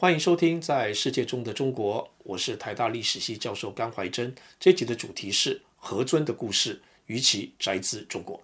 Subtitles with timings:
[0.00, 4.34] 欢迎收听《在世界中的中国》，我是台大历史系教授甘怀真。
[4.58, 8.40] 这集的主题是何尊的故事，与其宅兹中国。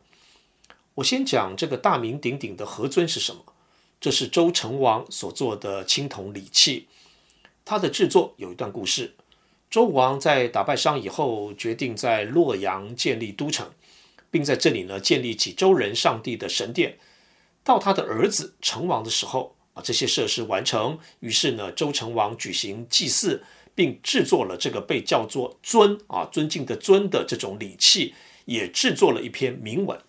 [0.96, 3.43] 我先讲这个大名鼎鼎的何尊是什么？
[3.98, 6.89] 这是周成王所做的青铜礼器。
[7.64, 9.14] 它的制作有一段故事。
[9.70, 13.70] 周武王在打败商以后，决定在洛阳建立都城，
[14.30, 16.99] 并在这里呢建立起周人上帝的神殿。
[17.64, 19.55] 到他的儿子成王的时候。
[19.76, 23.44] 啊，这些设施完成，于是呢，周成王举行祭祀，
[23.75, 28.14] 并制作了这个被叫做“尊”啊，尊敬的“尊”的这种礼器，
[28.46, 30.00] 也制作了一篇铭文。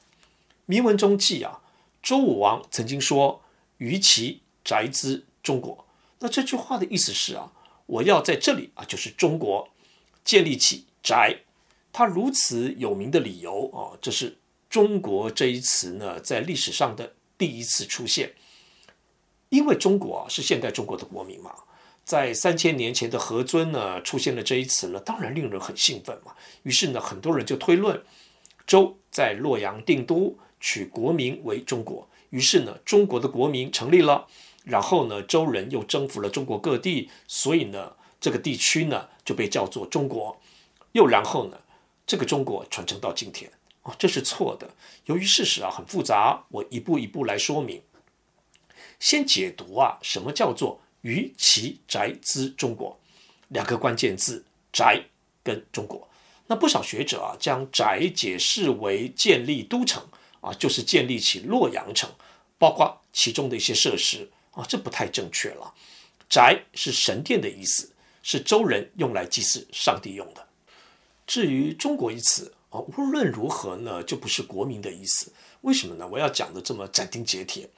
[0.66, 1.59] 铭文中记啊，
[2.02, 3.43] 周武王曾经说
[3.80, 5.85] ：“于其宅兹中国。”
[6.20, 7.52] 那这句话的意思是啊，
[7.88, 9.68] 我要在这里啊，就是中国
[10.23, 11.40] 建立起宅。
[11.91, 14.38] 他如此有名的理由啊，这是
[14.70, 18.32] “中国”这一词呢，在历史上的第一次出现。
[19.49, 21.53] 因为中国啊是现代中国的国民嘛，
[22.03, 26.34] 在三千年前的何尊呢出现了这一词呢，当然令人很兴奋嘛。
[26.63, 28.01] 于是呢，很多人就推论，
[28.65, 32.07] 周在洛阳定都，取国名为中国。
[32.29, 34.27] 于是呢，中国的国名成立了。
[34.65, 40.37] 然后呢，周人又征服了中国各地，所以呢，这个地区呢就被叫做中国。
[40.91, 41.57] 又然后呢，
[42.05, 43.49] 这个中国传承到今天
[43.84, 44.70] 啊，这是错的。
[45.05, 47.82] 由于事实啊很复杂，我一步一步来说明。
[48.99, 52.99] 先解读啊，什么叫做于其宅兹中国？
[53.49, 55.04] 两个关键字：宅
[55.44, 56.07] 跟中国。
[56.48, 60.05] 那不少学者啊，将宅解释为建立都城
[60.41, 62.10] 啊，就是建立起洛阳城，
[62.57, 65.74] 包括其中的一些设施啊，这不太正确了。
[66.29, 67.91] 宅是神殿的意思，
[68.24, 70.47] 是周人用来祭祀上帝用的。
[71.25, 75.31] 至于中国一词啊，无论如何呢，就不是国民的意思。
[75.62, 76.07] 为什么呢？
[76.07, 77.69] 我要讲的这么斩钉截铁。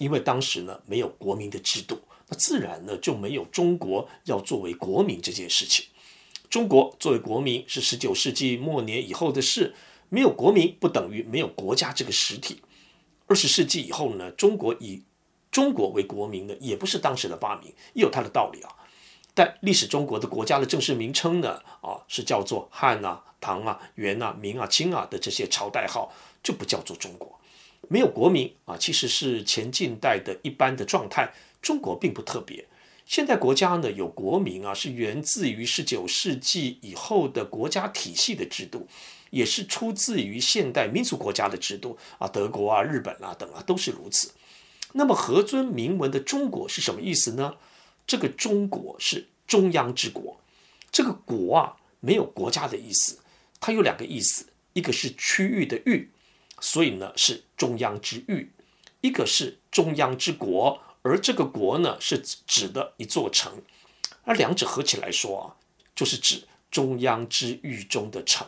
[0.00, 5.84] 因为当时呢没有国民的制度，那自然呢就没有中国要作为国民这件事情。
[6.48, 9.74] 中国作为国民是十九世纪末年以后的事，
[10.08, 12.62] 没有国民不等于没有国家这个实体。
[13.26, 15.02] 二十世纪以后呢，中国以
[15.50, 18.74] 中国为国民呢也不是当时的发明，也有它的道理啊。
[19.34, 26.10] 但历史中国的国家的正式名称呢啊是叫做汉啊、唐啊、元啊、明啊、清啊的这些朝代号，
[26.42, 27.38] 就不叫做中国。
[27.92, 31.34] 没有国名啊，其实是前近代的一般的状态。
[31.60, 32.64] 中国并不特别。
[33.04, 38.86] 现代国家呢有国名啊，是源自于十九世纪以后的国家体系的制度，
[39.30, 44.30] 也是出自于现代民族国家的制度啊，德国啊、日本啊等啊都是如此。
[44.92, 47.56] 那么何尊铭文的“中国”是什么意思呢？
[48.06, 50.40] 这个“中国”是中央之国，
[50.92, 53.18] 这个“国”啊没有国家的意思，
[53.58, 56.10] 它有两个意思，一个是区域的“域”。
[56.60, 58.52] 所以呢，是中央之域，
[59.00, 63.62] 一个是中央之国，而这个国呢，是指的一座城，
[64.24, 65.44] 而两者合起来说啊，
[65.94, 68.46] 就是指中央之域中的城。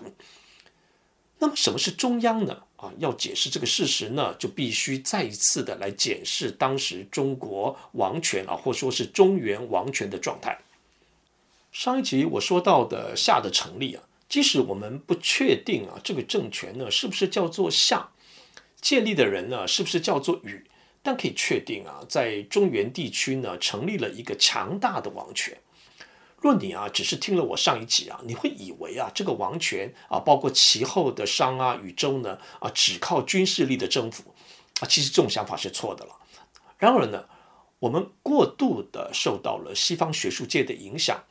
[1.39, 2.63] 那么，什么是中央呢？
[2.77, 10.59] 啊，要解释这个事实呢，就必须再一次的来检视当时中国王权啊，或说是中原王权的状态。
[11.73, 14.03] 上一集我说到的夏的成立啊。
[14.33, 18.09] 即使我们不确定啊，这个政权呢是不是叫做夏，
[18.81, 20.65] 建立的人呢是不是叫做禹，
[21.03, 25.59] 但可以确定啊，在中原地区呢成立了一个强大的王权。
[26.41, 34.35] 若你啊只是听了我上一集啊，你会以为啊这个王权啊，包括其后的商啊与周呢啊，只靠军事力的征服
[34.81, 36.17] 啊，其实这种想法是错的了。
[36.79, 37.27] 然而呢，
[37.81, 41.23] 我们过度的受到了西方学术界的影响。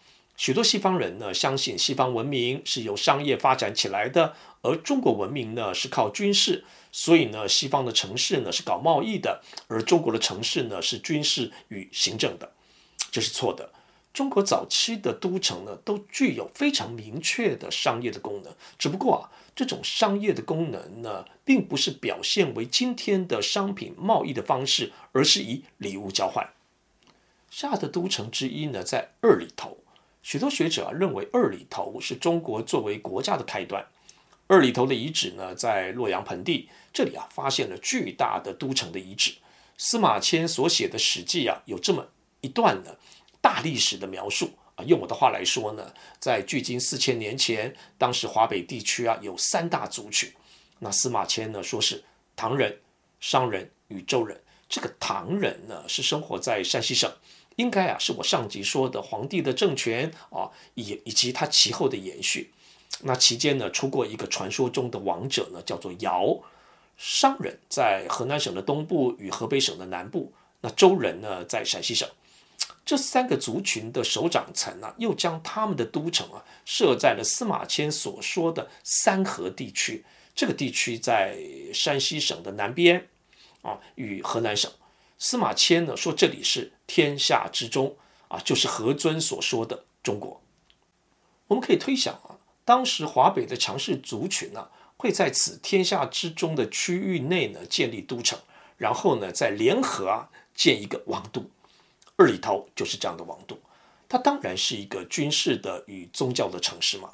[0.42, 12.52] 许多西方人呢，相信西方文明是由商业发展起来的，而中国文明呢是靠军事，所以呢，西方的城市呢是搞贸易的，而中国的城市呢是军事与行政的，
[13.12, 13.72] 这是错的。
[14.16, 26.50] 中国早期的都城呢都具有非常明确的商业的功能，只不过啊，这种商业的功能呢，并不是表现为今天的商品贸易的方式，而是以礼物交换。
[27.52, 29.78] 夏的都城之一呢，在二里头。
[30.22, 33.86] 许多学者啊认为二里头是中国作为国家的开端。
[34.48, 39.34] 二里头的遗址呢，在洛阳盆地，这里啊发现了巨大的都城的遗址。
[39.78, 42.06] 司马迁所写的《史记》啊，有这么
[42.42, 42.96] 一段呢
[43.40, 44.84] 大历史的描述啊。
[44.84, 50.32] 用我的话来说呢，在距今四千年前，当时华北地区啊有三大族群。
[50.80, 52.04] 那司马迁呢说是
[52.36, 52.80] 唐人、
[53.20, 54.40] 商人与周人。
[54.68, 57.12] 这个唐人呢是生活在山西省。
[57.62, 62.52] 应该啊，是我上集说的皇帝的政权啊，以以及他其后的延续。
[63.04, 66.38] 那期间呢，出过一个传说中的王者呢，叫做尧。
[66.98, 70.34] 商人在河南省的东部与河北省的南部。
[70.62, 72.10] 那周人呢，在陕西省。
[72.84, 80.04] 这三个族群的首长层啊，又将他们的都城啊设在了司马迁所说的三河地区。
[80.34, 81.38] 这个地区在
[81.74, 83.08] 山西省的南边
[83.62, 84.72] 啊，与河南省。
[85.24, 87.96] 司马迁呢说这里是天下之中
[88.28, 90.42] 啊，就是何尊所说的中国。
[91.46, 98.40] 我们可以推想啊，当时华北的强势族群呢、会在此天下之中的区域内呢建立都城，
[98.78, 101.46] 然后呢再联合啊建一个王都。
[102.16, 103.56] 二里头就是这样的王都，
[104.10, 107.12] 它当然是一个军事的与宗教的城市嘛，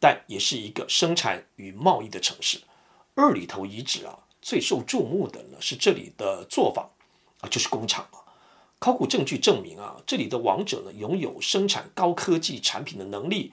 [0.00, 2.62] 但也是一个生产与贸易的城市。
[3.14, 6.88] 二里头遗址啊，最受注目的呢是这里的作坊
[7.42, 8.18] 啊，就是工厂啊。
[8.78, 13.52] 考古证据证明啊，这里的王者呢拥有生产高科技产品的能力。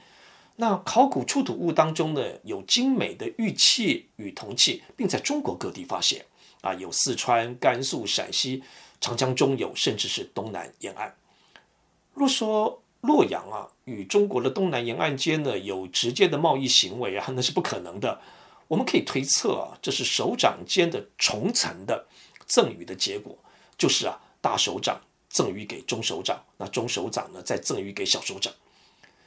[0.56, 6.25] 那考古出土物当中呢，有精美的玉器与铜器，并在中国各地发现
[6.62, 8.63] 啊，有四川、甘肃、陕西。
[9.01, 11.15] 长江中游，甚至是东南沿岸。
[12.13, 18.19] 若说洛阳啊与中国的东南沿岸间呢有直接的贸易行为啊，那是不可能的。
[18.68, 22.07] 我们可以推测啊，这是手掌间的重层的
[22.45, 23.38] 赠与的结果，
[23.79, 28.53] 就是啊大首长赠与给中首长，那中首长呢再赠与给小首长。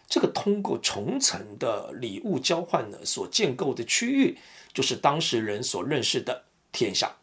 [0.08, 4.38] 这个通过重层的礼物交换呢所建构的区域，
[4.75, 7.16] 就是当时人所认识的天下。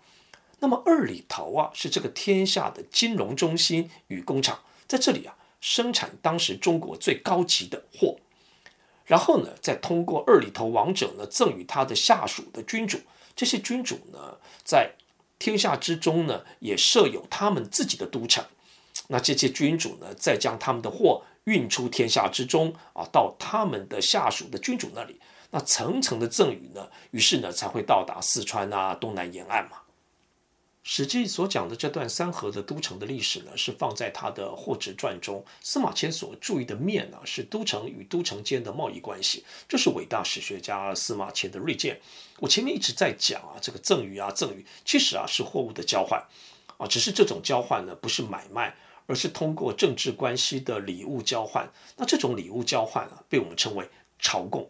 [0.60, 8.18] 那么二里头啊，是这个天下的金融中心与工厂，在这里啊，生产当时中国最高级的货，
[9.06, 13.00] 然后呢，再通过二里头王者呢赠与他的下属的君主，
[13.36, 14.96] 这些君主呢，在
[15.40, 18.44] 天下之中呢，也设有他们自己的都城，
[19.08, 25.20] 那这些君主呢，再将他们的货运出天下之中啊，到他们的下属的君主那里，
[25.50, 29.78] 那层层的赠与呢，于是呢，才会到达四川啊，东南沿岸嘛。
[30.92, 35.46] 《史记》所讲的这段三河的都城的历史呢，是放在他的《货殖传》中。
[35.62, 39.46] 司马迁所注意的面呢，是都城与都城间的贸易关系。
[39.68, 42.02] 这是伟大史学家司马迁的锐见。
[42.40, 46.20] 我前面一直在讲啊，这个赠与啊，赠与其实啊是货物的交换
[46.78, 48.76] 啊，只是这种交换呢不是买卖，
[49.06, 51.72] 而是通过政治关系的礼物交换。
[51.98, 53.88] 那这种礼物交换啊，被我们称为
[54.18, 54.68] 朝贡。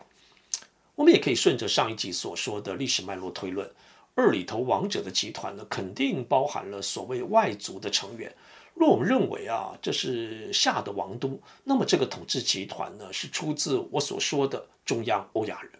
[0.95, 3.71] 我们也可以顺着上一集所说的历史脉络推论。
[4.19, 8.29] 二里头王者的集团呢，肯定包含了所谓外族的成员。
[8.73, 15.71] 若我们认为啊，这是夏的王都，那么这个统治集团呢，是出自我所说的中央欧亚人。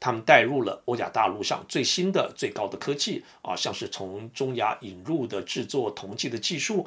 [0.00, 6.86] 他们带入了欧亚大陆上最新的、最高的科技啊，像是从中亚引入的制作铜器的技术。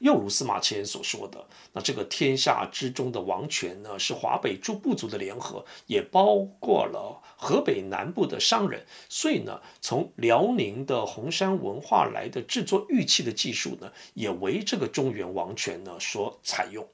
[0.00, 8.84] 又如司马迁所说的，那这个天下之中的王权呢，是华北诸部族的联合，也包括了河北南部的商人。
[9.10, 16.86] 所以呢，从辽宁的红山文化来的制作玉器的技术呢，也为这个中原王权呢所采用。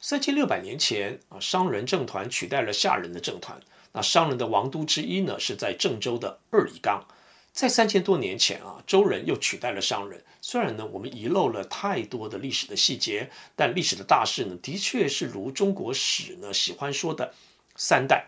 [0.00, 3.58] 三千六百年前啊，商人政团取代了夏人的政团。
[3.92, 7.06] 那商人的王都之一呢，是在郑州的二里岗。
[7.54, 10.20] 在三千多年前啊，周人又取代了商人。
[10.40, 17.32] 虽然呢，我们遗漏了太多的历史的细节，但历史的大势呢，的确是如中国史呢喜欢说的
[17.76, 18.26] 三代。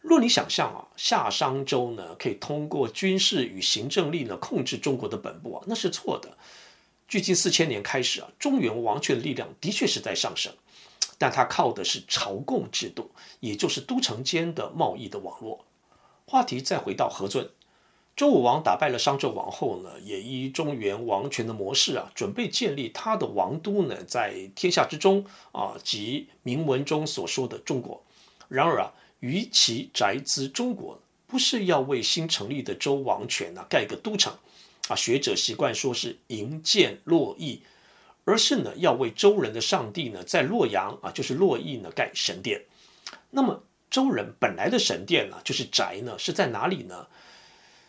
[0.00, 6.34] 若你想象啊，夏商周呢可以通过军事与行政力呢控制中国的本部啊，那是错的。
[7.06, 10.50] 距今四千年开始啊，中原王权的力量的确是在上升，
[11.18, 15.66] 但它靠的是朝贡制度，也就是都城间的贸易的网络。
[16.24, 17.50] 话题再回到何尊。
[18.18, 28.02] 周武王打败了商纣王后呢，也依中原王权的模式啊，准备建立他的王都呢，在天下之中啊，即铭文中所说的中国。
[28.48, 34.36] 然而啊，于其宅兹中国，不是要为新成立的周王权啊盖个都城
[34.88, 37.62] 啊，学者习惯说是营建洛邑，
[38.24, 42.64] 而是呢要为周人的上帝呢在洛阳啊，就是洛邑呢盖神殿。
[43.30, 47.06] 那么周人本来的神殿呢，就是宅呢，是在哪里呢？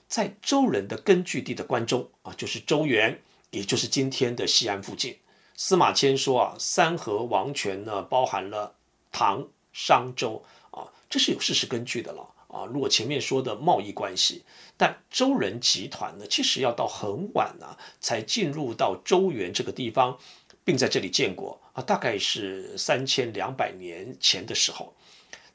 [0.09, 5.15] 在周人的根据地的关中啊，就是周原，也就是今天的西安附近。
[5.55, 8.73] 司马迁说啊，三河王权呢，包含了
[9.11, 12.65] 唐、商、周啊，这是有事实根据的了啊。
[12.65, 14.43] 如果前面说的贸易关系，
[14.75, 20.17] 但周人集团呢，其实要到很晚呢，才进入到周原这个地方，
[20.63, 24.95] 并在这里建国啊，大概是三千两百年前的时候。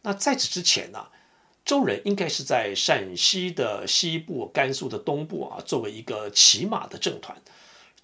[0.02, 1.08] 那在此之前呢？
[1.64, 7.40] 周人应该是在陕西的西部、甘肃的东部啊，作为一个骑马的政团。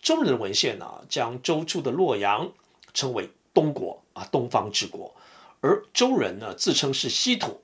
[0.01, 2.51] 周人的文献呢、将周处的洛阳
[2.95, 5.15] 称为东国啊，东方之国。
[5.61, 7.61] 而周人呢，自称是西土。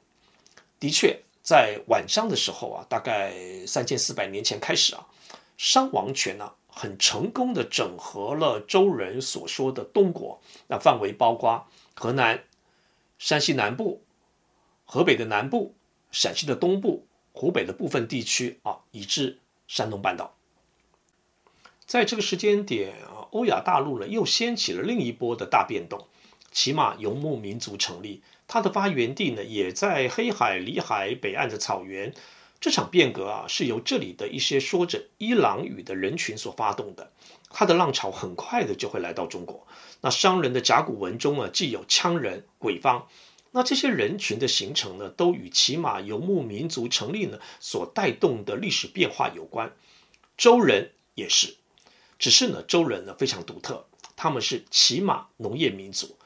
[0.78, 3.32] 的确，在晚商的时候啊，大概
[3.66, 5.06] 三千四百年前开始啊，
[5.56, 10.38] 商王权呢、很成功的整合了周人所说的东国，
[10.68, 12.44] 那范围包括河南、
[13.18, 14.02] 山西南部、
[14.84, 15.74] 河北的南部、
[16.10, 20.34] 陕西的东部、湖北的部分地区啊，以至山东半岛。
[21.86, 26.06] 在这个时间点啊，欧亚大陆呢又掀起了另一波的大变动，
[26.50, 32.12] 骑马游牧民族成立，它的发源地呢也在黑海、里海北岸的草原。
[32.58, 37.12] 这场变革啊，是由这里的一些说着伊朗语的人群所发动的。
[37.50, 39.66] 它的浪潮很快的就会来到中国。
[40.00, 43.06] 那商人的甲骨文中啊，既有羌人、鬼方，
[43.56, 49.72] 那这些人群的形成呢，都与骑马游牧民族成立呢所带动的历史变化有关。
[50.36, 51.54] 周人也是，
[52.18, 56.18] 只是呢，周人呢非常独特，他们是骑马农业民族。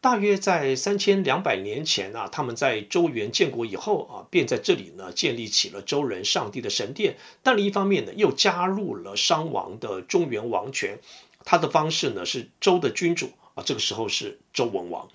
[0.00, 7.18] 大约在三千两百年前啊，他们在周原建国以后啊，便在这里呢建立起了周人上帝的神殿。
[7.42, 10.98] 但另一方面呢，又加入了商王的中原王权。
[11.44, 15.06] 他的方式呢是周的君主啊，这个时候是周文王，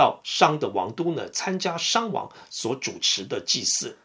[0.00, 3.98] 到商的王都呢参加商王所主持的祭祀。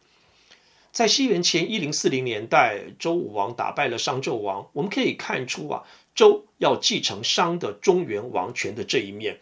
[0.92, 5.84] 在西元前一零四零年代，周武王打败了商纣王，我们可以看出啊，
[6.14, 9.40] 周要继承商的中原王权的这一面。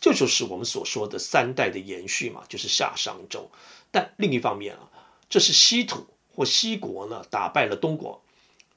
[0.00, 3.50] 这就是我们所说的三代的延续嘛，就是夏商周。
[3.90, 4.88] 但另一方面啊，
[5.28, 8.22] 这是西土或西国呢打败了东国，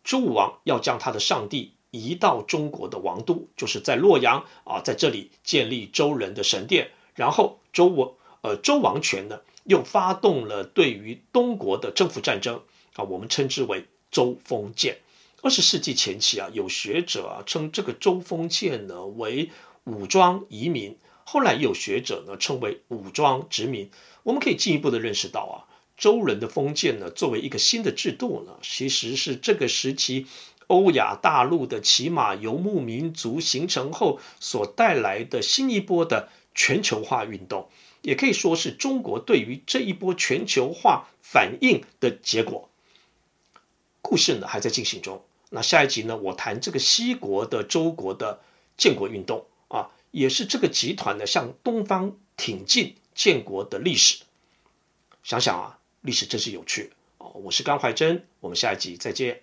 [0.04, 6.90] 周武王要将他的上帝移到中国的王都，就是在洛阳啊，在这里建立周人的神殿。
[7.20, 8.12] 然后周王
[8.44, 12.62] 呃周王权呢又发动了对于东国的征服战争
[12.96, 15.00] 啊，我们称之为周封建。
[15.42, 19.50] 二十世纪前期啊，有学者啊称这个周封建呢为
[19.84, 20.98] 武装移民。
[21.26, 23.92] 后来有学者呢称为武装殖民，
[24.24, 30.26] 我们可以进一步的认识到啊，周人的封建呢作为一个新的制度呢，其实是这个时期
[30.68, 37.70] 欧亚大陆的骑马游牧民族形成后所带来的新一波的全球化运动，
[38.02, 42.70] 也可以说是中国对于这一波全球化反应的结果。
[44.02, 48.42] 故事呢还在进行中，那下一集呢我谈这个西国的周国的
[48.76, 49.90] 建国运动啊。
[50.12, 54.24] 也是这个集团呢向东方挺进建国的历史。
[55.24, 57.30] 想想啊，历史真是有趣哦。
[57.36, 59.42] 我是甘怀真，我们下一集再见。